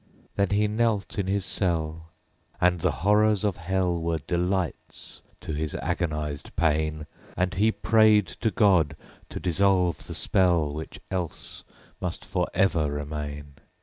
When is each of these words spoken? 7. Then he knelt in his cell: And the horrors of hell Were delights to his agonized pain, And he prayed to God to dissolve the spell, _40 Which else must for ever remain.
7. 0.31 0.31
Then 0.35 0.49
he 0.57 0.67
knelt 0.67 1.19
in 1.19 1.27
his 1.27 1.45
cell: 1.45 2.09
And 2.59 2.79
the 2.79 2.89
horrors 3.05 3.43
of 3.43 3.57
hell 3.57 4.01
Were 4.01 4.17
delights 4.17 5.21
to 5.41 5.53
his 5.53 5.75
agonized 5.75 6.55
pain, 6.55 7.05
And 7.37 7.53
he 7.53 7.71
prayed 7.71 8.25
to 8.25 8.49
God 8.49 8.95
to 9.29 9.39
dissolve 9.39 10.07
the 10.07 10.15
spell, 10.15 10.69
_40 10.71 10.73
Which 10.73 10.99
else 11.11 11.63
must 12.01 12.25
for 12.25 12.47
ever 12.55 12.89
remain. 12.89 13.53